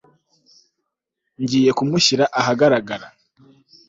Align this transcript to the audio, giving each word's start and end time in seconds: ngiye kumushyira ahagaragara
ngiye 1.41 1.71
kumushyira 1.77 2.25
ahagaragara 2.39 3.07